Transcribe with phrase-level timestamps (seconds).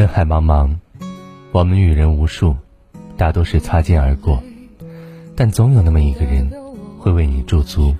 [0.00, 0.76] 人海茫茫，
[1.52, 2.56] 我们遇人无数，
[3.18, 4.42] 大多是擦肩而过，
[5.36, 6.50] 但总有那么一个人
[6.98, 7.94] 会为你驻足。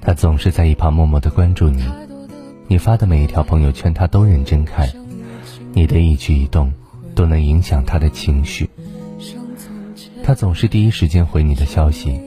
[0.00, 1.84] 他总是在一旁默默的关注你，
[2.68, 4.88] 你发的每一条朋友圈他都认真看，
[5.74, 6.72] 你的一举一动
[7.14, 8.70] 都能影响他的情绪。
[10.24, 12.18] 他总是第一时间回你的消息，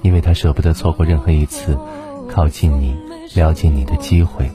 [0.00, 1.78] 因为他舍不得错过任何一次
[2.26, 2.96] 靠近你、
[3.34, 4.50] 了解你的机会。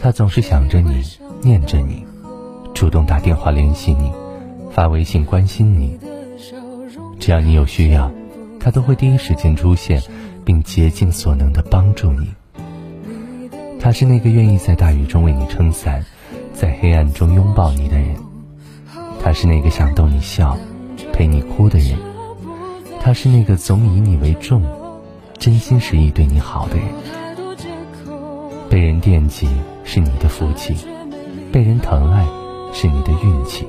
[0.00, 1.02] 他总是想着你。
[1.42, 2.04] 念着你，
[2.74, 4.12] 主动打电话联系你，
[4.70, 5.98] 发微信关心你。
[7.18, 8.12] 只要你有需要，
[8.58, 10.02] 他都会第一时间出现，
[10.44, 12.28] 并竭尽所能的帮助你。
[13.80, 16.04] 他是那个愿意在大雨中为你撑伞，
[16.52, 18.14] 在黑暗中拥抱你的人。
[19.22, 20.58] 他是那个想逗你笑，
[21.10, 21.98] 陪你哭的人。
[23.00, 24.62] 他是那个总以你为重，
[25.38, 26.84] 真心实意对你好的人。
[28.68, 29.48] 被人惦记
[29.92, 30.72] 是你的福气。
[31.50, 32.24] 被人疼爱
[32.72, 33.66] 是你的运气。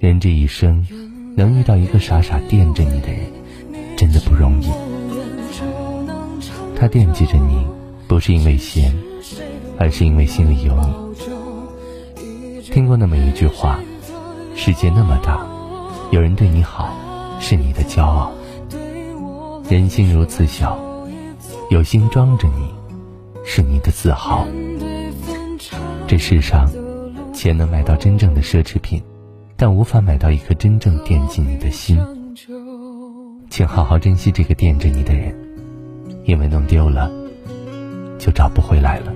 [0.00, 0.84] 人这一生，
[1.36, 3.20] 能遇到一个傻傻惦着你的人，
[3.96, 4.66] 真的不容易。
[6.74, 7.64] 他惦记着你，
[8.08, 8.92] 不是因为闲，
[9.78, 10.92] 而是因为心里有你。
[12.64, 13.78] 听过那么一句话：
[14.56, 15.46] 世界那么大，
[16.10, 16.92] 有人对你好，
[17.38, 18.32] 是你的骄傲。
[19.68, 20.76] 人心如此小，
[21.70, 22.74] 有心装着你，
[23.44, 24.44] 是你的自豪。
[26.12, 26.70] 这世上，
[27.32, 29.02] 钱能买到真正的奢侈品，
[29.56, 31.98] 但无法买到一颗真正惦记你的心。
[33.48, 35.34] 请好好珍惜这个惦着你的人，
[36.26, 37.10] 因为弄丢了，
[38.18, 39.10] 就找不回来了。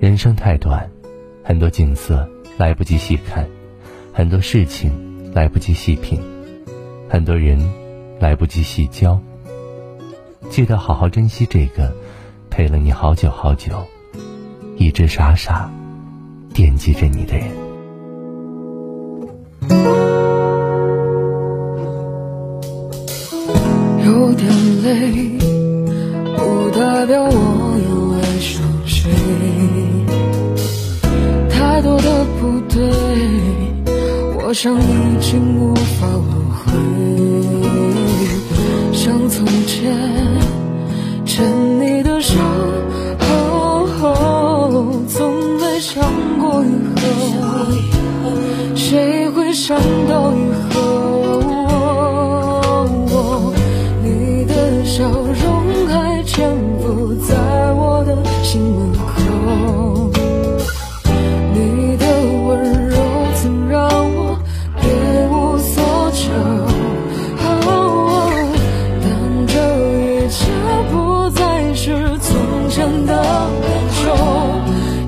[0.00, 0.88] 人生太短，
[1.44, 3.46] 很多景色来不及细看，
[4.10, 4.90] 很多事情
[5.34, 6.18] 来不及细品，
[7.10, 7.58] 很多人
[8.18, 9.20] 来不及细交。
[10.48, 11.94] 记得好好珍惜这个
[12.48, 13.86] 陪了你好久好久。
[14.78, 15.68] 一直傻傻
[16.54, 17.48] 惦记着你的人。
[24.06, 24.48] 有点
[24.82, 25.38] 累，
[26.36, 29.10] 不代表我又爱上谁。
[31.50, 32.80] 太多的不对，
[34.38, 36.22] 我想已经无法挽
[36.54, 36.72] 回。
[38.92, 39.92] 像从前
[41.26, 41.44] 牵
[41.80, 42.38] 你的手。
[49.68, 49.76] 伤
[50.08, 51.42] 到以后
[54.02, 57.36] 你的笑容还潜伏在
[57.74, 60.10] 我的心门口
[61.52, 62.06] 你的
[62.46, 62.48] 温
[62.88, 62.96] 柔
[63.34, 63.78] 曾让
[64.16, 64.40] 我
[64.80, 64.88] 别
[65.28, 66.32] 无所求
[69.02, 69.06] 但
[69.48, 69.52] 这
[70.00, 70.38] 一切
[70.90, 74.00] 不再是从前的感受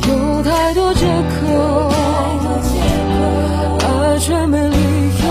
[0.06, 1.49] 有太多借口
[4.40, 4.76] 也没理
[5.22, 5.28] 由，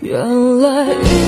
[0.00, 1.27] 原来。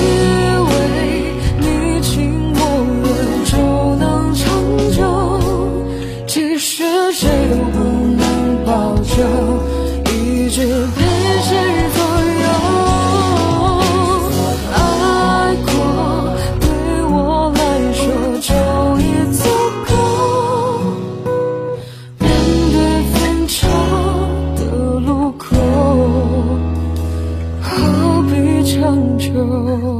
[29.33, 30.00] 都